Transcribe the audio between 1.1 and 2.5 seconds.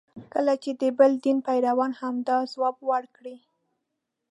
دین پیروان همدا